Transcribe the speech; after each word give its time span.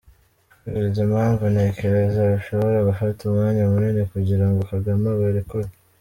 Kubera 0.61 0.85
izi 0.91 1.03
mpamvu 1.11 1.43
ntekereza 1.53 2.21
bishobora 2.33 2.77
gufata 2.89 3.19
umwanya 3.23 3.61
munini 3.71 4.01
kugira 4.13 4.45
ngo 4.49 4.59
Kagame 4.71 5.05
abarekure. 5.15 5.69